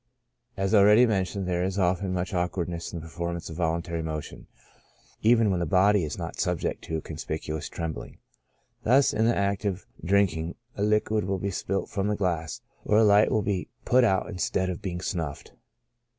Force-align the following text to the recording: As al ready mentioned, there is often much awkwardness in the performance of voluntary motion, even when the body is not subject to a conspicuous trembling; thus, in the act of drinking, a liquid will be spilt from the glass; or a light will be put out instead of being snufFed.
As 0.57 0.73
al 0.73 0.83
ready 0.83 1.05
mentioned, 1.05 1.47
there 1.47 1.61
is 1.63 1.77
often 1.77 2.11
much 2.11 2.33
awkwardness 2.33 2.91
in 2.91 2.97
the 2.97 3.05
performance 3.05 3.51
of 3.51 3.57
voluntary 3.57 4.01
motion, 4.01 4.47
even 5.21 5.51
when 5.51 5.59
the 5.59 5.65
body 5.67 6.03
is 6.03 6.17
not 6.17 6.39
subject 6.39 6.83
to 6.85 6.97
a 6.97 7.01
conspicuous 7.01 7.69
trembling; 7.69 8.17
thus, 8.81 9.13
in 9.13 9.25
the 9.27 9.37
act 9.37 9.63
of 9.63 9.85
drinking, 10.03 10.55
a 10.75 10.81
liquid 10.81 11.25
will 11.25 11.37
be 11.37 11.51
spilt 11.51 11.87
from 11.87 12.07
the 12.07 12.15
glass; 12.15 12.61
or 12.83 12.97
a 12.97 13.03
light 13.03 13.29
will 13.29 13.43
be 13.43 13.67
put 13.85 14.03
out 14.03 14.27
instead 14.27 14.71
of 14.71 14.81
being 14.81 14.97
snufFed. 14.97 15.51